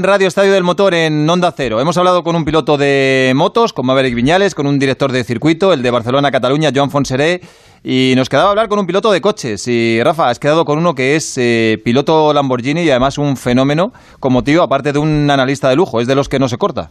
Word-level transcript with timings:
Radio 0.00 0.28
Estadio 0.28 0.52
del 0.52 0.62
Motor 0.62 0.94
en 0.94 1.28
Onda 1.28 1.52
Cero. 1.56 1.80
Hemos 1.80 1.96
hablado 1.96 2.22
con 2.22 2.36
un 2.36 2.44
piloto 2.44 2.76
de 2.76 3.32
motos, 3.34 3.72
con 3.72 3.84
Maverick 3.84 4.14
Viñales, 4.14 4.54
con 4.54 4.68
un 4.68 4.78
director 4.78 5.10
de 5.10 5.24
circuito, 5.24 5.72
el 5.72 5.82
de 5.82 5.90
Barcelona-Cataluña, 5.90 6.70
Joan 6.72 6.92
Fonseré, 6.92 7.40
y 7.82 8.12
nos 8.14 8.28
quedaba 8.28 8.50
hablar 8.50 8.68
con 8.68 8.78
un 8.78 8.86
piloto 8.86 9.10
de 9.10 9.20
coches. 9.20 9.66
Y 9.66 10.00
Rafa, 10.04 10.30
has 10.30 10.38
quedado 10.38 10.64
con 10.64 10.78
uno 10.78 10.94
que 10.94 11.16
es 11.16 11.36
eh, 11.36 11.82
piloto 11.84 12.32
Lamborghini 12.32 12.82
y 12.82 12.90
además 12.90 13.18
un 13.18 13.36
fenómeno 13.36 13.92
como 14.20 14.44
tío, 14.44 14.62
aparte 14.62 14.92
de 14.92 15.00
un 15.00 15.28
analista 15.32 15.68
de 15.68 15.74
lujo, 15.74 16.00
es 16.00 16.06
de 16.06 16.14
los 16.14 16.28
que 16.28 16.38
no 16.38 16.48
se 16.48 16.58
corta. 16.58 16.90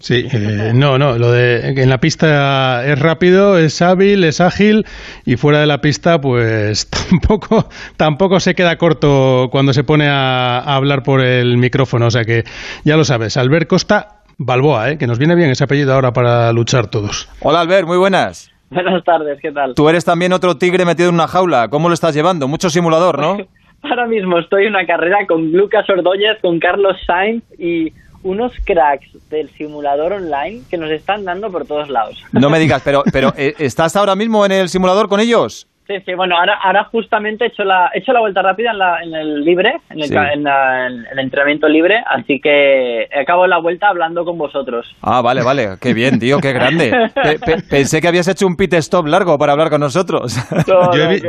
Sí, 0.00 0.26
eh, 0.32 0.72
no, 0.74 0.96
no, 0.96 1.18
lo 1.18 1.30
de 1.30 1.74
en 1.82 1.90
la 1.90 1.98
pista 1.98 2.86
es 2.86 2.98
rápido, 2.98 3.58
es 3.58 3.82
hábil, 3.82 4.24
es 4.24 4.40
ágil 4.40 4.86
y 5.26 5.36
fuera 5.36 5.60
de 5.60 5.66
la 5.66 5.82
pista 5.82 6.18
pues 6.18 6.88
tampoco 7.10 7.68
tampoco 7.98 8.40
se 8.40 8.54
queda 8.54 8.78
corto 8.78 9.48
cuando 9.52 9.74
se 9.74 9.84
pone 9.84 10.08
a, 10.08 10.58
hablar 10.60 11.02
por 11.02 11.20
el 11.20 11.58
micrófono, 11.58 12.06
o 12.06 12.10
sea 12.10 12.24
que 12.24 12.44
ya 12.82 12.96
lo 12.96 13.04
sabes, 13.04 13.36
Albert 13.36 13.68
Costa 13.68 14.22
Balboa, 14.38 14.92
¿eh? 14.92 14.96
que 14.96 15.06
nos 15.06 15.18
viene 15.18 15.34
bien 15.34 15.50
ese 15.50 15.64
apellido 15.64 15.92
ahora 15.92 16.14
para 16.14 16.50
luchar 16.54 16.86
todos. 16.86 17.28
Hola 17.42 17.60
Albert, 17.60 17.86
muy 17.86 17.98
buenas. 17.98 18.50
Buenas 18.70 19.04
tardes, 19.04 19.38
¿qué 19.42 19.52
tal? 19.52 19.74
Tú 19.74 19.86
eres 19.90 20.06
también 20.06 20.32
otro 20.32 20.56
tigre 20.56 20.86
metido 20.86 21.10
en 21.10 21.16
una 21.16 21.28
jaula, 21.28 21.68
¿cómo 21.68 21.88
lo 21.88 21.94
estás 21.94 22.14
llevando? 22.14 22.48
Mucho 22.48 22.70
simulador, 22.70 23.18
¿no? 23.18 23.36
Ahora 23.82 24.06
mismo 24.06 24.38
estoy 24.38 24.64
en 24.64 24.70
una 24.70 24.86
carrera 24.86 25.26
con 25.26 25.52
Lucas 25.52 25.88
Ordóñez, 25.90 26.38
con 26.40 26.58
Carlos 26.58 26.96
Sainz 27.06 27.44
y 27.58 27.92
unos 28.22 28.52
cracks 28.64 29.08
del 29.30 29.50
simulador 29.50 30.12
online 30.12 30.62
que 30.70 30.76
nos 30.76 30.90
están 30.90 31.24
dando 31.24 31.50
por 31.50 31.66
todos 31.66 31.88
lados. 31.88 32.22
No 32.32 32.50
me 32.50 32.58
digas, 32.58 32.82
pero, 32.84 33.02
pero 33.12 33.32
eh, 33.36 33.54
¿estás 33.58 33.96
ahora 33.96 34.14
mismo 34.14 34.44
en 34.44 34.52
el 34.52 34.68
simulador 34.68 35.08
con 35.08 35.20
ellos? 35.20 35.66
Sí, 35.90 35.96
sí, 36.06 36.14
bueno, 36.14 36.36
ahora, 36.38 36.54
ahora 36.62 36.84
justamente 36.84 37.42
he 37.42 37.48
hecho 37.48 37.64
la, 37.64 37.90
he 37.92 37.98
hecho 37.98 38.12
la 38.12 38.20
vuelta 38.20 38.42
rápida 38.42 38.70
en, 38.70 38.78
la, 38.78 39.02
en 39.02 39.12
el 39.12 39.44
libre, 39.44 39.74
en 39.90 40.00
el, 40.00 40.16
en, 40.16 40.46
el, 40.46 41.18
entrenamiento 41.18 41.68
libre, 41.68 42.00
así 42.06 42.40
que 42.40 43.08
acabo 43.20 43.48
la 43.48 43.58
vuelta 43.58 43.88
hablando 43.88 44.24
con 44.24 44.38
vosotros. 44.38 44.86
Ah, 45.02 45.20
vale, 45.20 45.42
vale, 45.42 45.70
qué 45.80 45.92
bien, 45.92 46.20
tío, 46.20 46.38
qué 46.38 46.52
grande. 46.52 47.10
pensé 47.68 48.00
que 48.00 48.06
habías 48.06 48.28
hecho 48.28 48.46
un 48.46 48.54
pit 48.54 48.72
stop 48.74 49.08
largo 49.08 49.36
para 49.36 49.50
hablar 49.50 49.68
con 49.68 49.80
nosotros. 49.80 50.36
yo, 50.64 50.92
he, 50.94 51.20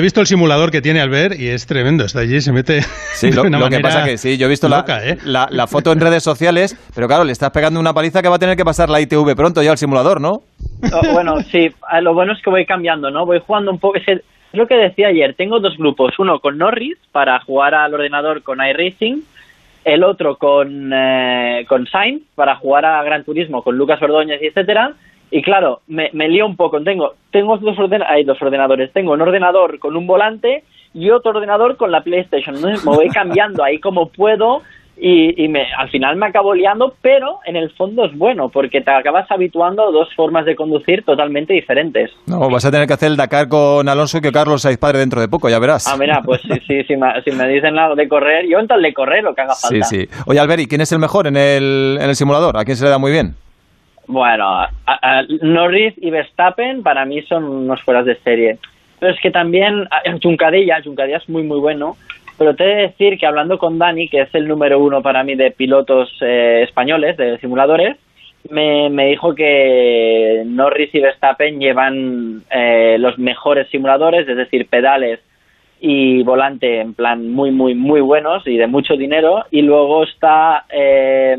visto 0.00 0.20
el 0.20 0.26
simulador 0.26 0.70
que 0.70 0.80
tiene 0.80 1.00
Albert 1.00 1.38
y 1.38 1.48
es 1.48 1.66
tremendo, 1.66 2.04
está 2.04 2.20
allí, 2.20 2.40
se 2.40 2.52
mete. 2.52 2.82
Sí, 3.14 3.30
lo, 3.32 3.42
que 3.68 3.80
pasa 3.80 4.04
que 4.04 4.16
sí, 4.16 4.38
yo 4.38 4.46
he 4.46 4.48
visto 4.48 4.68
¿eh? 4.68 5.16
la, 5.24 5.48
la 5.50 5.66
foto 5.66 5.92
en 5.92 6.00
redes 6.00 6.22
sociales, 6.22 6.76
pero 6.94 7.06
claro, 7.06 7.24
le 7.24 7.32
estás 7.32 7.50
pegando 7.50 7.80
una 7.80 7.92
paliza 7.92 8.22
que 8.22 8.28
va 8.28 8.36
a 8.36 8.38
tener 8.38 8.56
que 8.56 8.64
pasar 8.64 8.88
la 8.88 9.00
ITV 9.00 9.34
pronto 9.34 9.62
ya 9.62 9.72
al 9.72 9.78
simulador, 9.78 10.20
¿no? 10.20 10.42
bueno, 11.12 11.40
sí, 11.50 11.68
lo 12.00 12.14
bueno 12.14 12.32
es 12.32 12.42
que 12.42 12.50
voy 12.50 12.66
cambiando, 12.66 13.10
¿no? 13.10 13.24
Voy 13.26 13.40
jugando 13.46 13.70
un 13.70 13.78
poco. 13.78 13.98
Es 13.98 14.22
lo 14.52 14.66
que 14.66 14.74
decía 14.74 15.08
ayer, 15.08 15.34
tengo 15.34 15.60
dos 15.60 15.76
grupos, 15.76 16.18
uno 16.18 16.38
con 16.40 16.58
Norris 16.58 16.98
para 17.10 17.40
jugar 17.40 17.74
al 17.74 17.94
ordenador 17.94 18.42
con 18.42 18.58
iRacing, 18.58 19.22
el 19.84 20.04
otro 20.04 20.36
con, 20.36 20.92
eh, 20.92 21.64
con 21.68 21.86
Sainz 21.86 22.22
para 22.34 22.56
jugar 22.56 22.84
a 22.84 23.02
Gran 23.02 23.24
Turismo 23.24 23.62
con 23.62 23.76
Lucas 23.76 24.00
Ordóñez 24.02 24.40
y 24.42 24.46
etcétera. 24.46 24.92
Y 25.34 25.40
claro, 25.40 25.80
me, 25.88 26.10
me 26.12 26.28
lío 26.28 26.44
un 26.44 26.56
poco. 26.56 26.80
Tengo, 26.82 27.14
tengo 27.30 27.56
dos, 27.56 27.74
hay 28.06 28.22
dos 28.24 28.40
ordenadores. 28.42 28.92
Tengo 28.92 29.14
un 29.14 29.22
ordenador 29.22 29.78
con 29.78 29.96
un 29.96 30.06
volante 30.06 30.62
y 30.92 31.08
otro 31.08 31.30
ordenador 31.30 31.78
con 31.78 31.90
la 31.90 32.02
PlayStation. 32.02 32.54
Entonces 32.54 32.84
me 32.84 32.94
voy 32.94 33.08
cambiando 33.08 33.64
ahí 33.64 33.80
como 33.80 34.10
puedo 34.10 34.60
y, 34.94 35.48
me, 35.48 35.64
al 35.76 35.88
final 35.88 36.16
me 36.16 36.26
acabo 36.26 36.54
liando, 36.54 36.94
pero 37.00 37.38
en 37.46 37.56
el 37.56 37.70
fondo 37.70 38.04
es 38.04 38.16
bueno, 38.16 38.50
porque 38.50 38.82
te 38.82 38.90
acabas 38.90 39.28
habituando 39.30 39.88
a 39.88 39.90
dos 39.90 40.14
formas 40.14 40.44
de 40.44 40.54
conducir 40.54 41.02
totalmente 41.02 41.54
diferentes. 41.54 42.10
No, 42.26 42.50
vas 42.50 42.66
a 42.66 42.70
tener 42.70 42.86
que 42.86 42.92
hacer 42.92 43.10
el 43.10 43.16
Dakar 43.16 43.48
con 43.48 43.88
Alonso 43.88 44.18
y 44.18 44.20
que 44.20 44.30
Carlos 44.30 44.60
seáis 44.60 44.76
padre 44.76 44.98
dentro 44.98 45.20
de 45.20 45.28
poco, 45.28 45.48
ya 45.48 45.58
verás. 45.58 45.88
Ah, 45.88 45.96
mira, 45.98 46.20
pues 46.22 46.42
sí, 46.42 46.60
sí, 46.68 46.84
si, 46.84 46.96
me, 46.96 47.08
si 47.22 47.32
me 47.32 47.48
dicen 47.48 47.76
algo 47.78 47.96
de 47.96 48.06
correr, 48.06 48.46
yo 48.46 48.58
entro 48.58 48.78
de 48.78 48.92
correr 48.92 49.24
lo 49.24 49.34
que 49.34 49.40
haga 49.40 49.54
falta. 49.54 49.86
Sí, 49.86 50.06
sí. 50.06 50.22
Oye, 50.26 50.38
Alberi, 50.38 50.66
¿quién 50.66 50.82
es 50.82 50.92
el 50.92 50.98
mejor 50.98 51.26
en 51.26 51.38
el, 51.38 51.98
en 52.00 52.08
el 52.08 52.14
simulador? 52.14 52.58
¿A 52.58 52.64
quién 52.64 52.76
se 52.76 52.84
le 52.84 52.90
da 52.90 52.98
muy 52.98 53.10
bien? 53.10 53.34
Bueno, 54.06 54.66
Norris 55.40 55.94
y 55.96 56.10
Verstappen 56.10 56.82
para 56.82 57.04
mí 57.04 57.22
son 57.22 57.44
unos 57.44 57.80
fueras 57.82 58.04
de 58.04 58.16
serie. 58.16 58.58
Pero 58.98 59.14
es 59.14 59.20
que 59.20 59.30
también 59.30 59.88
Juncadilla, 60.22 60.82
Juncadilla 60.82 61.18
es 61.18 61.28
muy, 61.28 61.42
muy 61.42 61.60
bueno. 61.60 61.96
Pero 62.38 62.54
te 62.56 62.64
he 62.64 62.74
de 62.74 62.82
decir 62.82 63.18
que 63.18 63.26
hablando 63.26 63.58
con 63.58 63.78
Dani, 63.78 64.08
que 64.08 64.22
es 64.22 64.34
el 64.34 64.48
número 64.48 64.78
uno 64.78 65.02
para 65.02 65.22
mí 65.22 65.34
de 65.34 65.50
pilotos 65.50 66.10
eh, 66.20 66.62
españoles, 66.64 67.16
de 67.16 67.38
simuladores, 67.38 67.96
me, 68.50 68.90
me, 68.90 69.06
dijo 69.06 69.34
que 69.34 70.42
Norris 70.46 70.94
y 70.94 71.00
Verstappen 71.00 71.60
llevan 71.60 72.42
eh, 72.50 72.96
los 72.98 73.18
mejores 73.18 73.68
simuladores, 73.68 74.28
es 74.28 74.36
decir, 74.36 74.66
pedales 74.68 75.20
y 75.80 76.22
volante 76.22 76.80
en 76.80 76.94
plan 76.94 77.28
muy, 77.28 77.50
muy, 77.50 77.74
muy 77.74 78.00
buenos 78.00 78.46
y 78.46 78.56
de 78.56 78.66
mucho 78.66 78.96
dinero. 78.96 79.44
Y 79.50 79.62
luego 79.62 80.04
está, 80.04 80.64
eh, 80.70 81.36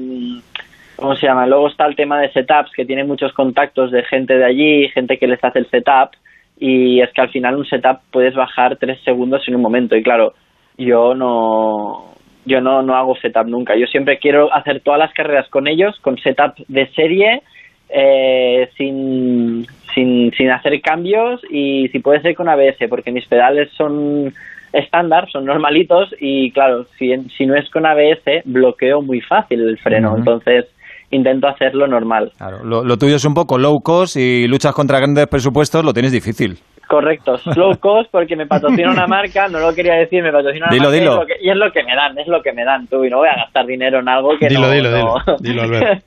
¿cómo 1.04 1.18
se 1.18 1.28
llama? 1.28 1.46
Luego 1.46 1.68
está 1.68 1.86
el 1.86 1.98
tema 1.98 2.18
de 2.22 2.32
setups, 2.32 2.72
que 2.72 2.86
tiene 2.86 3.04
muchos 3.04 3.34
contactos 3.34 3.92
de 3.92 4.04
gente 4.04 4.38
de 4.38 4.46
allí, 4.46 4.88
gente 4.88 5.18
que 5.18 5.28
les 5.28 5.44
hace 5.44 5.60
el 5.60 5.70
setup. 5.70 6.12
Y 6.58 7.02
es 7.02 7.12
que 7.12 7.20
al 7.20 7.30
final 7.30 7.58
un 7.58 7.66
setup 7.66 8.00
puedes 8.10 8.34
bajar 8.34 8.78
tres 8.78 9.02
segundos 9.04 9.46
en 9.46 9.56
un 9.56 9.62
momento. 9.62 9.98
Y 9.98 10.02
claro, 10.02 10.34
yo 10.78 11.14
no 11.14 12.16
yo 12.46 12.62
no, 12.62 12.82
no 12.84 12.96
hago 12.96 13.18
setup 13.18 13.48
nunca. 13.48 13.76
Yo 13.76 13.86
siempre 13.88 14.18
quiero 14.18 14.54
hacer 14.54 14.80
todas 14.80 14.98
las 14.98 15.14
carreras 15.14 15.50
con 15.50 15.68
ellos, 15.68 16.00
con 16.00 16.18
setup 16.20 16.56
de 16.70 16.88
serie, 16.94 17.42
eh, 17.90 18.70
sin, 18.78 19.68
sin, 19.94 20.32
sin 20.32 20.52
hacer 20.52 20.80
cambios 20.82 21.42
y 21.50 21.90
si 21.90 22.00
puede 22.00 22.22
ser 22.22 22.34
con 22.34 22.48
ABS, 22.48 22.78
porque 22.88 23.12
mis 23.12 23.28
pedales 23.28 23.70
son 23.72 24.34
estándar, 24.72 25.30
son 25.30 25.44
normalitos 25.44 26.16
y 26.18 26.52
claro, 26.52 26.86
si, 26.98 27.14
si 27.38 27.46
no 27.46 27.56
es 27.56 27.70
con 27.72 27.86
ABS, 27.86 28.44
bloqueo 28.46 29.02
muy 29.02 29.20
fácil 29.20 29.68
el 29.68 29.78
freno. 29.80 30.16
Entonces 30.18 30.68
intento 31.16 31.48
hacerlo 31.48 31.88
normal. 31.88 32.32
Claro, 32.38 32.64
lo, 32.64 32.84
lo, 32.84 32.98
tuyo 32.98 33.16
es 33.16 33.26
un 33.26 33.34
poco 33.34 33.58
low 33.58 33.80
cost 33.82 34.18
y 34.18 34.48
luchas 34.48 34.74
contra 34.74 35.00
grandes 35.00 35.28
presupuestos, 35.28 35.84
lo 35.84 35.94
tienes 35.94 36.12
difícil. 36.12 36.60
Correcto, 36.88 37.38
slow 37.54 37.78
cost 37.80 38.12
porque 38.12 38.36
me 38.36 38.46
patrocina 38.46 38.92
una 38.92 39.08
marca, 39.08 39.48
no 39.48 39.60
lo 39.60 39.74
quería 39.74 39.96
decir, 39.96 40.22
me 40.22 40.32
patrocina 40.32 40.68
una 40.70 40.78
marca 40.78 40.92
dilo. 40.92 41.26
Y, 41.42 41.50
es 41.50 41.56
lo 41.56 41.72
que, 41.72 41.84
me 41.84 41.96
dan, 41.96 42.18
es 42.18 42.28
lo 42.28 42.42
que 42.42 42.54
me 42.54 42.64
dan 42.64 42.88
tú 42.88 43.04
y 43.04 43.10
no 43.10 43.18
voy 43.18 43.30
a 43.30 43.36
gastar 43.36 43.66
dinero 43.66 44.00
en 44.00 44.10
algo 44.10 44.38
que 44.38 44.48
dilo, 44.48 44.62
no... 44.62 44.72
Dilo, 44.72 44.90
dilo, 44.90 45.16
dilo, 45.40 45.62
Albert, 45.64 46.04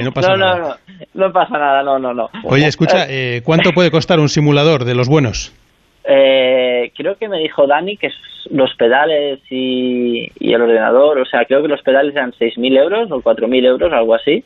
no 0.00 0.12
pasa 0.12 0.36
nada. 0.36 0.56
No, 0.56 0.68
no, 0.68 0.74
no 1.14 1.32
pasa 1.32 1.58
nada, 1.58 1.82
no, 1.82 1.98
no, 1.98 2.14
no. 2.14 2.28
Oye, 2.44 2.66
escucha, 2.66 3.06
eh, 3.08 3.42
¿cuánto 3.44 3.72
puede 3.72 3.90
costar 3.90 4.20
un 4.20 4.28
simulador 4.28 4.84
de 4.84 4.94
los 4.94 5.08
buenos? 5.08 5.52
Eh, 6.12 6.90
creo 6.96 7.14
que 7.16 7.28
me 7.28 7.38
dijo 7.38 7.68
Dani 7.68 7.96
que 7.96 8.10
los 8.50 8.74
pedales 8.74 9.38
y, 9.48 10.28
y 10.40 10.52
el 10.52 10.60
ordenador, 10.60 11.18
o 11.20 11.24
sea, 11.24 11.44
creo 11.44 11.62
que 11.62 11.68
los 11.68 11.82
pedales 11.82 12.16
eran 12.16 12.32
6.000 12.32 12.78
euros 12.82 13.12
o 13.12 13.22
4.000 13.22 13.64
euros, 13.64 13.92
algo 13.92 14.16
así. 14.16 14.42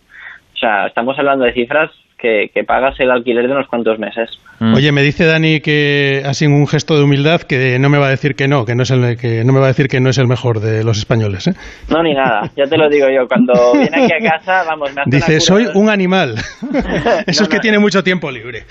O 0.55 0.57
sea, 0.57 0.87
estamos 0.87 1.19
hablando 1.19 1.45
de 1.45 1.53
cifras 1.53 1.91
que, 2.25 2.65
pagas 2.67 2.99
el 3.01 3.11
alquiler 3.11 3.47
de 3.47 3.53
unos 3.53 3.69
cuantos 3.69 3.99
meses. 3.99 4.31
Mm. 4.59 4.75
Oye, 4.75 4.93
me 4.93 5.03
dice 5.03 5.27
Dani 5.27 5.61
que 5.61 6.23
así 6.25 6.47
un 6.47 6.67
gesto 6.67 6.97
de 6.97 7.05
humildad 7.05 7.43
que 7.43 7.79
no 7.79 7.91
me 7.91 7.99
va 7.99 8.07
a 8.07 8.11
decir 8.11 8.35
que 8.35 8.49
no, 8.49 8.65
que 8.65 8.75
no 8.75 8.85
es 8.85 8.91
el 8.91 9.19
que 9.19 9.45
no 9.45 9.53
me 9.53 9.59
va 9.59 9.67
a 9.67 9.69
decir 9.69 9.89
que 9.89 10.01
no 10.01 10.09
es 10.09 10.17
el 10.17 10.27
mejor 10.27 10.61
de 10.61 10.85
los 10.85 10.97
españoles, 10.97 11.49
¿eh? 11.49 11.53
No 11.91 12.03
ni 12.03 12.15
nada, 12.15 12.51
ya 12.57 12.65
te 12.65 12.79
lo 12.79 12.89
digo 12.89 13.09
yo. 13.11 13.29
Cuando 13.29 13.53
viene 13.75 14.05
aquí 14.05 14.13
a 14.15 14.31
casa, 14.31 14.65
vamos, 14.65 14.95
me 14.95 15.03
hace 15.03 15.11
Dice, 15.11 15.41
soy 15.41 15.67
un 15.75 15.91
animal. 15.91 16.37
Eso 17.27 17.43
es 17.43 17.49
que 17.49 17.59
tiene 17.59 17.79
mucho 17.79 18.03
tiempo 18.03 18.31
libre. 18.31 18.63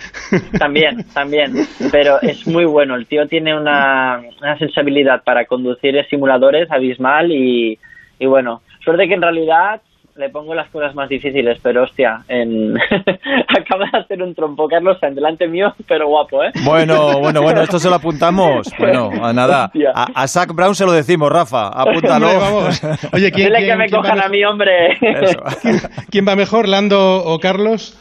también, 0.57 1.05
también. 1.13 1.53
Pero 1.91 2.19
es 2.21 2.47
muy 2.47 2.65
bueno. 2.65 2.95
El 2.95 3.05
tío 3.05 3.27
tiene 3.27 3.55
una, 3.55 4.19
una 4.41 4.57
sensibilidad 4.57 5.23
para 5.23 5.45
conducir 5.45 5.93
simuladores 6.09 6.71
abismal 6.71 7.31
y, 7.31 7.77
y 8.17 8.25
bueno, 8.25 8.61
suerte 8.83 9.07
que 9.07 9.13
en 9.13 9.21
realidad 9.21 9.81
le 10.15 10.29
pongo 10.29 10.53
las 10.53 10.69
cosas 10.69 10.93
más 10.93 11.09
difíciles, 11.09 11.59
pero 11.61 11.83
hostia, 11.83 12.23
en... 12.27 12.75
acaba 13.47 13.85
de 13.91 13.97
hacer 13.97 14.21
un 14.21 14.35
trompo 14.35 14.67
Carlos 14.67 14.97
en 15.01 15.15
delante 15.15 15.47
mío, 15.47 15.73
pero 15.87 16.07
guapo, 16.07 16.43
¿eh? 16.43 16.51
Bueno, 16.63 17.19
bueno, 17.19 17.41
bueno, 17.41 17.61
esto 17.61 17.79
se 17.79 17.89
lo 17.89 17.95
apuntamos. 17.95 18.71
Bueno, 18.83 19.11
a 19.21 19.31
nada. 19.31 19.71
A, 19.95 20.23
a 20.23 20.27
Zach 20.27 20.49
Brown 20.53 20.75
se 20.75 20.85
lo 20.85 20.91
decimos, 20.91 21.31
Rafa, 21.31 21.69
apúntalo. 21.69 22.27
vamos. 22.37 22.83
Oye, 23.13 23.31
¿quién, 23.31 23.47
Dile 23.47 23.65
que 23.65 23.75
me 23.75 23.89
cojan 23.89 24.21
a 24.21 24.27
mí, 24.27 24.43
hombre. 24.43 24.97
¿Quién, 26.11 26.27
va 26.27 26.35
mejor, 26.35 26.67
Lando 26.67 27.23
o 27.23 27.39
Carlos? 27.39 27.97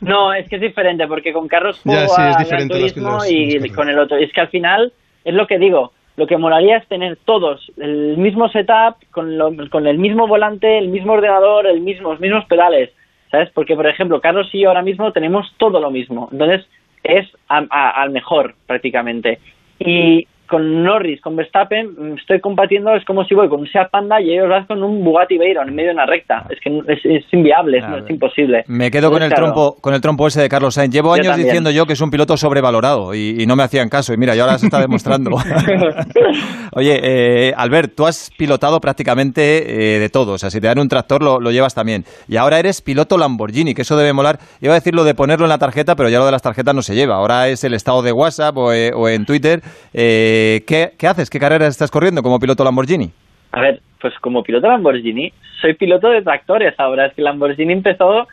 No, 0.00 0.32
es 0.32 0.48
que 0.48 0.56
es 0.56 0.62
diferente, 0.62 1.06
porque 1.06 1.32
con 1.32 1.48
Carlos 1.48 1.80
juego 1.80 2.14
sí, 2.14 2.22
es 2.30 2.38
diferente 2.38 2.78
turismo 2.78 3.18
y 3.28 3.68
con 3.70 3.90
el 3.90 3.98
otro. 3.98 4.16
Es 4.16 4.32
que 4.32 4.40
al 4.40 4.48
final, 4.48 4.92
es 5.24 5.34
lo 5.34 5.46
que 5.46 5.58
digo, 5.58 5.92
lo 6.16 6.26
que 6.26 6.36
molaría 6.36 6.76
es 6.76 6.86
tener 6.88 7.16
todos 7.24 7.70
el 7.78 8.16
mismo 8.18 8.48
setup, 8.48 8.96
con, 9.10 9.68
con 9.68 9.86
el 9.86 9.98
mismo 9.98 10.26
volante, 10.26 10.78
el 10.78 10.88
mismo 10.88 11.14
ordenador, 11.14 11.66
el 11.66 11.80
mismo, 11.80 12.10
los 12.10 12.20
mismos 12.20 12.44
pedales, 12.46 12.90
¿sabes? 13.30 13.50
Porque, 13.50 13.74
por 13.74 13.86
ejemplo, 13.86 14.20
Carlos 14.20 14.48
y 14.52 14.60
yo 14.60 14.68
ahora 14.68 14.82
mismo 14.82 15.12
tenemos 15.12 15.52
todo 15.56 15.80
lo 15.80 15.90
mismo. 15.90 16.28
Entonces, 16.32 16.66
es 17.02 17.26
al 17.48 18.10
mejor 18.10 18.54
prácticamente. 18.66 19.38
Y 19.78 20.26
con 20.48 20.82
Norris, 20.82 21.20
con 21.20 21.36
Verstappen, 21.36 22.16
estoy 22.18 22.40
combatiendo, 22.40 22.94
es 22.94 23.04
como 23.04 23.24
si 23.24 23.34
voy 23.34 23.48
con 23.48 23.60
un 23.60 23.66
Seat 23.68 23.90
Panda 23.90 24.20
y 24.20 24.32
ellos 24.32 24.48
van 24.48 24.66
con 24.66 24.82
un 24.82 25.02
Bugatti 25.02 25.38
Veyron 25.38 25.68
en 25.68 25.74
medio 25.74 25.88
de 25.88 25.94
una 25.94 26.06
recta. 26.06 26.46
Es 26.50 26.60
que 26.60 26.82
es, 26.88 27.24
inviable, 27.32 27.78
es, 27.78 28.10
imposible. 28.10 28.64
Me 28.66 28.90
quedo 28.90 29.10
con 29.10 29.22
el 29.22 29.32
trompo 29.32 29.76
con 29.80 29.94
el 29.94 30.00
trompo 30.00 30.26
ese 30.26 30.42
de 30.42 30.48
Carlos 30.48 30.74
Sainz. 30.74 30.92
Llevo 30.92 31.14
años 31.14 31.36
diciendo 31.36 31.70
yo 31.70 31.86
que 31.86 31.94
es 31.94 32.00
un 32.00 32.10
piloto 32.10 32.36
sobrevalorado 32.36 33.14
y, 33.14 33.44
no 33.46 33.56
me 33.56 33.62
hacían 33.62 33.88
caso. 33.88 34.12
Y 34.14 34.16
mira, 34.16 34.36
y 34.36 34.38
ahora 34.38 34.58
se 34.58 34.66
está 34.66 34.80
demostrando. 34.80 35.30
Oye, 36.72 37.00
eh, 37.02 37.52
Albert, 37.56 37.94
tú 37.94 38.06
has 38.06 38.30
pilotado 38.36 38.80
prácticamente 38.80 39.96
eh, 39.96 39.98
de 39.98 40.08
todo. 40.08 40.32
O 40.32 40.38
sea, 40.38 40.50
si 40.50 40.60
te 40.60 40.66
dan 40.66 40.78
un 40.78 40.88
tractor 40.88 41.22
lo, 41.22 41.50
llevas 41.50 41.74
también. 41.74 42.04
Y 42.28 42.36
ahora 42.36 42.58
eres 42.58 42.80
piloto 42.80 43.18
Lamborghini, 43.18 43.74
que 43.74 43.82
eso 43.82 43.96
debe 43.96 44.12
molar. 44.12 44.38
Iba 44.60 44.72
a 44.72 44.76
decir 44.76 44.94
lo 44.94 45.04
de 45.04 45.14
ponerlo 45.14 45.44
en 45.44 45.50
la 45.50 45.58
tarjeta, 45.58 45.96
pero 45.96 46.08
ya 46.08 46.18
lo 46.18 46.26
de 46.26 46.32
las 46.32 46.42
tarjetas 46.42 46.74
no 46.74 46.82
se 46.82 46.94
lleva. 46.94 47.16
Ahora 47.16 47.48
es 47.48 47.64
el 47.64 47.74
estado 47.74 48.02
de 48.02 48.12
WhatsApp 48.12 48.56
o, 48.56 48.72
eh, 48.72 48.92
en 49.08 49.26
Twitter. 49.26 49.62
Eh, 49.92 50.31
eh, 50.32 50.64
¿qué, 50.66 51.06
haces? 51.06 51.28
¿Qué 51.30 51.38
carrera 51.38 51.66
estás 51.66 51.90
corriendo 51.90 52.22
como 52.22 52.38
piloto 52.38 52.64
Lamborghini? 52.64 53.10
A 53.52 53.60
ver, 53.60 53.80
pues 54.00 54.14
como 54.20 54.42
piloto 54.42 54.68
Lamborghini, 54.68 55.32
soy 55.60 55.74
piloto 55.74 56.08
de 56.08 56.22
tractores 56.22 56.74
ahora. 56.78 57.06
Es 57.06 57.14
que 57.14 57.22
Lamborghini 57.22 57.72
empezó 57.72 58.26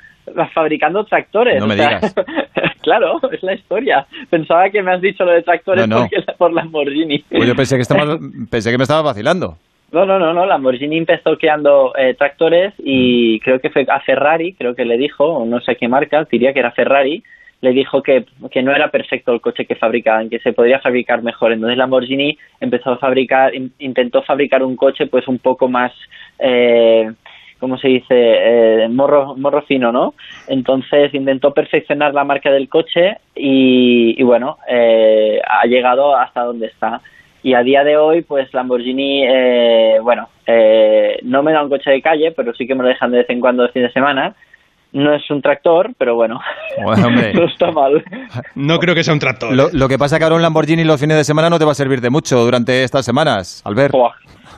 fabricando 0.54 1.04
tractores. 1.06 1.60
No 1.60 1.68
me 1.68 1.76
digas. 1.76 2.14
claro, 2.82 3.20
es 3.32 3.44
la 3.44 3.54
historia. 3.54 4.06
Pensaba 4.30 4.70
que 4.70 4.82
me 4.82 4.94
has 4.94 5.02
dicho 5.02 5.26
lo 5.26 5.32
de 5.32 5.44
tractores 5.44 5.88
por 6.38 6.54
Lamborghini. 6.54 7.20
Pues 7.30 7.48
yo 7.48 7.56
pensé 7.56 7.78
que, 7.78 7.84
pensé 8.50 8.72
que 8.72 8.78
me 8.78 8.84
estaba 8.84 9.02
vacilando. 9.02 9.58
No, 9.92 10.06
no, 10.06 10.20
no, 10.20 10.34
no. 10.34 10.46
Lamborghini 10.46 10.98
empezó 10.98 11.38
creando 11.38 11.94
eh, 11.98 12.14
tractores 12.14 12.74
y 12.78 13.38
mm. 13.38 13.44
creo 13.44 13.60
que 13.60 13.70
fue 13.72 13.86
a 13.90 14.00
Ferrari, 14.02 14.54
creo 14.54 14.76
que 14.76 14.86
le 14.86 14.98
dijo, 14.98 15.44
no 15.46 15.60
sé 15.62 15.76
qué 15.76 15.88
marca, 15.88 16.26
diría 16.30 16.54
que 16.54 16.60
era 16.60 16.72
Ferrari, 16.72 17.24
le 17.62 17.72
dijo 17.72 18.02
que, 18.02 18.26
que, 18.52 18.64
no 18.64 18.74
era 18.74 18.90
perfecto 18.90 19.34
el 19.34 19.42
coche 19.42 19.66
que 19.66 19.76
fabricaban, 19.76 20.30
que 20.30 20.40
se 20.40 20.54
podría 20.54 20.80
fabricar 20.80 21.22
mejor. 21.22 21.52
Entonces 21.52 21.78
Lamborghini 21.78 22.38
empezó 22.60 22.92
a 22.92 22.98
fabricar, 22.98 23.52
intentó 23.80 24.24
fabricar 24.24 24.64
un 24.64 24.76
coche 24.76 25.08
pues 25.08 25.28
un 25.28 25.40
poco 25.40 25.68
más, 25.68 25.92
eh, 26.40 27.12
¿cómo 27.60 27.78
se 27.78 27.90
dice? 27.90 28.06
Eh, 28.16 28.88
morro, 28.90 29.36
morro 29.36 29.62
fino, 29.64 29.92
¿no? 29.92 30.14
Entonces 30.48 31.14
intentó 31.14 31.54
perfeccionar 31.54 32.14
la 32.14 32.24
marca 32.24 32.50
del 32.50 32.70
coche 32.70 33.18
y, 33.36 34.22
bueno, 34.24 34.58
eh, 34.70 35.42
ha 35.46 35.66
llegado 35.66 36.16
hasta 36.16 36.44
donde 36.44 36.68
está. 36.68 37.02
Y 37.42 37.54
a 37.54 37.64
día 37.64 37.84
de 37.84 37.96
hoy, 37.98 38.22
pues 38.22 38.54
Lamborghini, 38.54 39.24
eh, 39.26 40.00
bueno, 40.02 40.30
eh, 40.46 41.20
no 41.24 41.42
me 41.42 41.54
da 41.54 41.64
un 41.64 41.70
coche 41.70 41.90
de 41.90 42.02
calle, 42.02 42.32
pero 42.32 42.54
sí 42.54 42.68
que 42.68 42.76
me 42.76 42.84
lo 42.84 42.90
dejan 42.90 43.12
de 43.12 43.20
vez 43.20 43.30
en 43.30 43.40
cuando 43.40 43.64
de 43.64 43.70
fin 43.70 43.84
de 43.84 43.92
semana 43.92 44.36
no 44.92 45.14
es 45.14 45.30
un 45.30 45.42
tractor, 45.42 45.92
pero 45.98 46.16
bueno, 46.16 46.40
no 47.34 47.46
está 47.46 47.72
mal. 47.72 48.04
No 48.56 48.80
creo 48.80 48.96
que 48.96 49.04
sea 49.04 49.14
un 49.14 49.20
tractor. 49.20 49.54
Lo, 49.74 49.88
que 49.88 49.98
pasa 49.98 50.16
es 50.16 50.20
que 50.20 50.24
ahora 50.24 50.36
un 50.36 50.42
Lamborghini 50.42 50.84
los 50.84 51.00
fines 51.00 51.18
de 51.18 51.24
semana 51.24 51.50
no 51.50 51.60
te 51.60 51.66
va 51.66 51.72
a 51.72 51.76
servir 51.76 52.02
de 52.02 52.10
mucho 52.10 52.40
durante 52.44 52.84
estas 52.84 53.06
semanas, 53.06 53.62
Albert. 53.66 53.94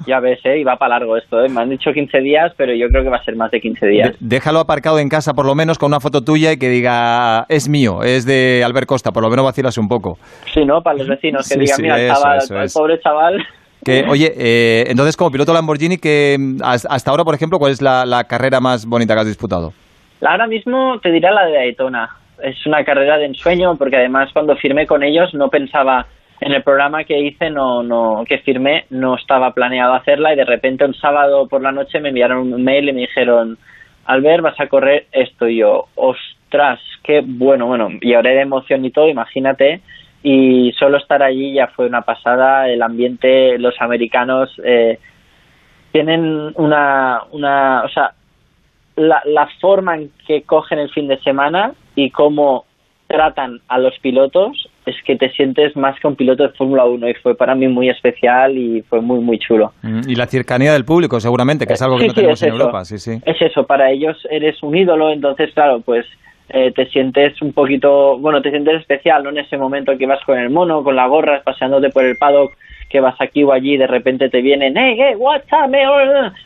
ya 0.06 0.20
ves, 0.20 0.40
¿eh? 0.44 0.60
y 0.60 0.64
va 0.64 0.78
para 0.78 1.00
largo 1.00 1.18
esto. 1.18 1.44
¿eh? 1.44 1.50
Me 1.50 1.62
han 1.62 1.70
dicho 1.70 1.92
15 1.92 2.20
días, 2.20 2.54
pero 2.58 2.74
yo 2.74 2.88
creo 2.90 3.04
que 3.04 3.10
va 3.10 3.18
a 3.18 3.24
ser 3.24 3.36
más 3.36 3.52
de 3.52 3.60
15 3.60 3.88
días. 3.88 4.16
déjalo 4.20 4.60
aparcado 4.60 5.00
en 5.00 5.10
casa 5.10 5.34
por 5.34 5.46
lo 5.46 5.56
menos 5.56 5.78
con 5.78 5.88
una 5.88 6.00
foto 6.00 6.22
tuya 6.22 6.52
y 6.52 6.58
que 6.58 6.70
diga, 6.70 7.46
es 7.50 7.70
mío, 7.70 8.04
es 8.04 8.26
de 8.26 8.64
Albert 8.66 8.88
Costa, 8.88 9.12
por 9.12 9.24
lo 9.24 9.30
menos 9.30 9.46
vacilas 9.46 9.78
un 9.78 9.88
poco. 9.88 10.18
Sí, 10.54 10.66
¿no? 10.66 10.82
Para 10.82 10.98
los 10.98 11.08
vecinos, 11.08 11.48
que 11.48 11.60
digan, 11.60 11.82
mira, 11.82 12.00
el, 12.00 12.72
pobre 12.74 13.00
chaval... 13.00 13.46
Que, 13.84 14.06
oye, 14.08 14.32
eh, 14.38 14.84
entonces 14.90 15.18
como 15.18 15.32
piloto 15.32 15.54
Lamborghini, 15.54 15.98
que 15.98 16.38
hasta 16.64 17.10
ahora, 17.10 17.24
por 17.24 17.34
ejemplo, 17.34 17.58
¿cuál 17.58 17.72
es 17.72 17.82
la 17.82 18.24
carrera 18.30 18.60
más 18.60 18.86
bonita 18.86 19.16
que 19.16 19.22
has 19.22 19.28
disputado? 19.28 19.74
Ahora 20.22 20.48
mismo 20.48 21.00
te 21.00 21.12
dirá 21.12 21.32
la 21.32 21.46
de 21.46 21.54
Daytona. 21.54 22.10
Es 22.44 22.66
una 22.66 22.84
carrera 22.84 23.18
de 23.18 23.26
ensueño 23.26 23.76
porque 23.78 23.98
además 23.98 24.30
cuando 24.34 24.56
firmé 24.56 24.88
con 24.88 25.04
ellos 25.04 25.34
no 25.34 25.50
pensaba 25.50 26.08
en 26.40 26.54
el 26.54 26.64
programa 26.64 27.04
que 27.04 27.20
hice 27.20 27.52
no 27.52 27.84
no 27.84 28.24
que 28.28 28.40
firmé 28.40 28.86
no 28.90 29.16
estaba 29.16 29.54
planeado 29.54 29.94
hacerla 29.94 30.34
y 30.34 30.38
de 30.38 30.46
repente 30.46 30.86
un 30.86 30.96
sábado 30.96 31.48
por 31.48 31.62
la 31.62 31.72
noche 31.72 32.00
me 32.00 32.10
enviaron 32.10 32.52
un 32.52 32.64
mail 32.64 32.90
y 32.90 32.94
me 32.94 33.02
dijeron 33.02 33.60
Albert 34.06 34.42
vas 34.42 34.60
a 34.60 34.66
correr 34.66 35.06
esto 35.12 35.48
y 35.48 35.58
yo 35.58 35.86
ostras 35.94 36.80
qué 37.04 37.22
bueno 37.24 37.68
bueno 37.68 37.90
ahora 38.16 38.32
de 38.32 38.42
emoción 38.42 38.84
y 38.84 38.90
todo 38.90 39.08
imagínate 39.08 39.82
y 40.24 40.72
solo 40.78 40.98
estar 40.98 41.24
allí 41.24 41.54
ya 41.54 41.68
fue 41.68 41.88
una 41.88 42.02
pasada. 42.02 42.70
El 42.70 42.82
ambiente 42.82 43.58
los 43.58 43.80
americanos 43.82 44.50
eh, 44.64 45.00
tienen 45.92 46.52
una 46.56 47.24
una 47.32 47.84
o 47.84 47.90
sea 47.90 48.12
la, 49.02 49.22
la 49.26 49.48
forma 49.60 49.96
en 49.96 50.12
que 50.28 50.44
cogen 50.44 50.80
el 50.80 50.90
fin 50.90 51.08
de 51.08 51.20
semana 51.20 51.74
y 51.96 52.12
cómo 52.12 52.66
tratan 53.08 53.60
a 53.68 53.78
los 53.78 53.98
pilotos 54.00 54.70
es 54.86 54.96
que 55.06 55.16
te 55.16 55.30
sientes 55.32 55.76
más 55.76 56.00
que 56.00 56.08
un 56.08 56.16
piloto 56.16 56.44
de 56.44 56.50
Fórmula 56.50 56.86
1 56.86 57.10
y 57.10 57.14
fue 57.16 57.36
para 57.36 57.56
mí 57.56 57.68
muy 57.68 57.90
especial 57.90 58.58
y 58.58 58.82
fue 58.84 59.02
muy 59.02 59.20
muy 59.20 59.38
chulo. 59.38 59.74
Mm, 59.82 60.02
y 60.08 60.16
la 60.16 60.26
cercanía 60.26 60.74
del 60.74 60.86
público 60.86 61.20
seguramente, 61.20 61.68
que 61.68 61.74
es 61.74 61.82
algo 61.82 61.98
que 61.98 62.08
no 62.08 62.14
tenemos 62.14 62.42
en 62.42 62.54
Europa, 62.54 62.86
sí, 62.86 62.98
sí. 62.98 63.20
Es 63.26 63.42
eso, 63.42 63.66
para 63.66 63.92
ellos 63.92 64.18
eres 64.30 64.62
un 64.64 64.76
ídolo, 64.76 65.12
entonces 65.12 65.52
claro, 65.54 65.82
pues 65.82 66.06
eh, 66.50 66.72
te 66.72 66.86
sientes 66.88 67.42
un 67.42 67.54
poquito, 67.54 68.18
bueno, 68.18 68.42
te 68.42 68.50
sientes 68.50 68.80
especial, 68.80 69.24
¿no? 69.24 69.30
En 69.30 69.40
ese 69.40 69.58
momento 69.58 69.98
que 69.98 70.08
vas 70.08 70.24
con 70.26 70.38
el 70.38 70.50
mono, 70.50 70.84
con 70.84 70.96
la 70.96 71.08
gorra, 71.08 71.42
paseándote 71.44 71.90
por 71.90 72.06
el 72.06 72.18
paddock 72.18 72.54
que 72.92 73.00
vas 73.00 73.16
aquí 73.20 73.44
o 73.44 73.52
allí 73.52 73.76
y 73.76 73.78
de 73.78 73.88
repente 73.88 74.30
te 74.30 74.42
vienen, 74.42 74.74
hey, 74.76 74.96
hey, 74.98 75.16
what's 75.18 75.48
up, 75.52 75.74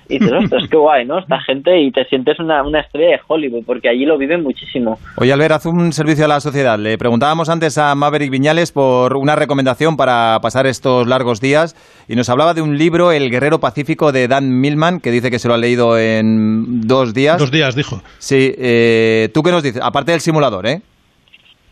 Y 0.08 0.20
dices, 0.20 0.32
ostras, 0.32 0.64
qué 0.70 0.78
guay, 0.78 1.06
¿no? 1.06 1.20
Esta 1.20 1.40
gente 1.42 1.82
y 1.82 1.92
te 1.92 2.06
sientes 2.06 2.40
una, 2.40 2.64
una 2.64 2.82
estrella 2.82 3.12
de 3.12 3.20
Hollywood, 3.28 3.64
porque 3.66 3.90
allí 3.90 4.06
lo 4.06 4.18
viven 4.18 4.44
muchísimo. 4.44 5.00
Oye, 5.18 5.34
Albert, 5.34 5.54
haz 5.54 5.66
un 5.66 5.92
servicio 5.92 6.26
a 6.26 6.28
la 6.28 6.40
sociedad. 6.40 6.78
Le 6.78 6.98
preguntábamos 6.98 7.50
antes 7.50 7.78
a 7.78 7.96
Maverick 7.96 8.30
Viñales 8.30 8.72
por 8.72 9.18
una 9.18 9.36
recomendación 9.36 9.98
para 9.98 10.40
pasar 10.42 10.68
estos 10.68 11.08
largos 11.08 11.42
días 11.42 11.76
y 12.08 12.16
nos 12.16 12.30
hablaba 12.30 12.54
de 12.54 12.62
un 12.62 12.78
libro, 12.78 13.12
El 13.12 13.30
Guerrero 13.32 13.60
Pacífico, 13.60 14.12
de 14.12 14.28
Dan 14.28 14.60
Millman, 14.60 15.00
que 15.00 15.12
dice 15.12 15.32
que 15.32 15.40
se 15.40 15.48
lo 15.48 15.56
ha 15.56 15.58
leído 15.58 15.98
en 15.98 16.82
dos 16.82 17.14
días. 17.14 17.40
Dos 17.40 17.52
días, 17.52 17.76
dijo. 17.76 18.02
Sí, 18.20 18.54
eh, 18.58 19.30
¿tú 19.34 19.42
qué 19.42 19.52
nos 19.52 19.64
dices? 19.64 19.82
Aparte 19.84 20.12
del 20.12 20.22
simulador, 20.22 20.68
¿eh? 20.68 20.82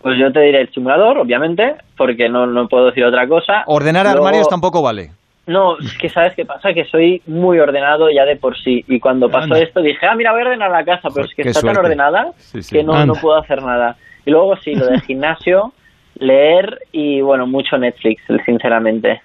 Pues 0.03 0.19
yo 0.19 0.31
te 0.31 0.41
diré 0.41 0.61
el 0.61 0.69
simulador, 0.73 1.17
obviamente, 1.17 1.75
porque 1.97 2.27
no, 2.27 2.45
no 2.45 2.67
puedo 2.67 2.87
decir 2.87 3.05
otra 3.05 3.25
cosa. 3.27 3.63
Ordenar 3.67 4.05
armarios 4.05 4.49
tampoco 4.49 4.81
vale. 4.81 5.11
No, 5.47 5.77
es 5.77 5.97
que 5.97 6.09
sabes 6.09 6.35
qué 6.35 6.45
pasa, 6.45 6.73
que 6.73 6.85
soy 6.85 7.21
muy 7.25 7.57
ordenado 7.59 8.09
ya 8.09 8.25
de 8.25 8.35
por 8.35 8.57
sí. 8.57 8.83
Y 8.87 8.99
cuando 8.99 9.29
pasó 9.29 9.55
esto 9.55 9.81
dije, 9.81 10.05
ah, 10.05 10.15
mira, 10.15 10.31
voy 10.31 10.41
a 10.41 10.45
ordenar 10.45 10.71
la 10.71 10.85
casa, 10.85 11.09
pero 11.13 11.25
es 11.25 11.33
que 11.33 11.41
está 11.43 11.61
tan 11.61 11.77
ordenada 11.77 12.31
que 12.69 12.83
no, 12.83 13.05
no 13.05 13.13
puedo 13.13 13.37
hacer 13.37 13.61
nada. 13.61 13.95
Y 14.25 14.31
luego 14.31 14.55
sí, 14.57 14.75
lo 14.75 14.87
del 14.87 15.01
gimnasio, 15.01 15.73
leer 16.19 16.79
y 16.91 17.21
bueno, 17.21 17.47
mucho 17.47 17.77
Netflix, 17.77 18.23
sinceramente 18.45 19.21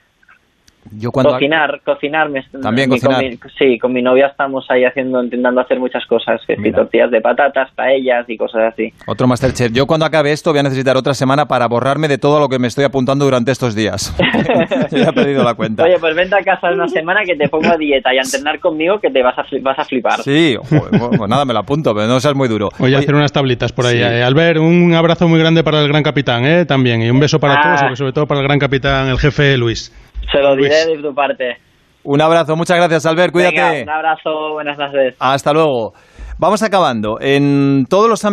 cocinar, 1.12 1.80
cocinar. 1.84 2.30
También 2.62 2.90
cocinar. 2.90 3.24
sí, 3.58 3.78
con 3.78 3.92
mi 3.92 4.02
novia 4.02 4.26
estamos 4.26 4.66
ahí 4.70 4.84
haciendo, 4.84 5.22
intentando 5.22 5.60
hacer 5.60 5.78
muchas 5.78 6.04
cosas, 6.06 6.40
que 6.46 6.56
tortillas 6.72 7.10
de 7.10 7.20
patatas, 7.20 7.70
paellas 7.74 8.28
y 8.28 8.36
cosas 8.36 8.72
así. 8.72 8.92
Otro 9.06 9.26
Masterchef. 9.26 9.72
Yo 9.72 9.86
cuando 9.86 10.06
acabe 10.06 10.32
esto 10.32 10.50
voy 10.50 10.60
a 10.60 10.62
necesitar 10.62 10.96
otra 10.96 11.14
semana 11.14 11.46
para 11.46 11.66
borrarme 11.66 12.08
de 12.08 12.18
todo 12.18 12.40
lo 12.40 12.48
que 12.48 12.58
me 12.58 12.68
estoy 12.68 12.84
apuntando 12.84 13.24
durante 13.24 13.52
estos 13.52 13.74
días. 13.74 14.14
ya 14.90 15.08
he 15.08 15.12
perdido 15.12 15.44
la 15.44 15.54
cuenta. 15.54 15.84
Oye, 15.84 15.98
pues 15.98 16.14
vente 16.14 16.36
a 16.36 16.42
casa 16.42 16.70
una 16.72 16.88
semana 16.88 17.22
que 17.24 17.36
te 17.36 17.48
pongo 17.48 17.70
a 17.70 17.76
dieta 17.76 18.14
y 18.14 18.18
a 18.18 18.22
entrenar 18.22 18.60
conmigo 18.60 18.98
que 19.00 19.10
te 19.10 19.22
vas 19.22 19.38
a, 19.38 19.44
vas 19.62 19.78
a 19.78 19.84
flipar. 19.84 20.22
Sí, 20.22 20.56
pues 20.68 21.28
nada, 21.28 21.44
me 21.44 21.52
lo 21.52 21.60
apunto, 21.60 21.94
pero 21.94 22.06
no 22.06 22.20
seas 22.20 22.34
muy 22.34 22.48
duro. 22.48 22.68
Voy 22.78 22.94
a 22.94 22.98
hacer 22.98 23.14
unas 23.14 23.32
tablitas 23.32 23.72
por 23.72 23.86
ahí. 23.86 23.98
Eh, 23.98 24.22
Albert, 24.22 24.58
un 24.58 24.94
abrazo 24.94 25.28
muy 25.28 25.38
grande 25.38 25.62
para 25.64 25.80
el 25.80 25.88
gran 25.88 26.02
capitán, 26.02 26.44
¿eh? 26.44 26.64
También, 26.64 27.02
y 27.02 27.10
un 27.10 27.20
beso 27.20 27.38
para 27.38 27.54
ah. 27.54 27.76
todos, 27.78 27.98
sobre 27.98 28.12
todo 28.12 28.26
para 28.26 28.40
el 28.40 28.46
gran 28.46 28.58
capitán, 28.58 29.08
el 29.08 29.18
jefe 29.18 29.56
Luis. 29.56 29.92
Se 30.32 30.38
lo 30.38 30.56
diré 30.56 30.86
de 30.86 30.98
tu 30.98 31.14
parte. 31.14 31.58
Un 32.04 32.20
abrazo, 32.20 32.56
muchas 32.56 32.76
gracias 32.76 33.04
Albert, 33.06 33.32
cuídate. 33.32 33.82
un 33.82 33.88
abrazo, 33.88 34.52
buenas 34.52 34.78
noches. 34.78 35.14
Hasta 35.18 35.52
luego. 35.52 35.94
Vamos 36.38 36.62
acabando. 36.62 37.18
En 37.20 37.84
todos 37.90 38.08
los 38.08 38.24
ámbitos 38.24 38.26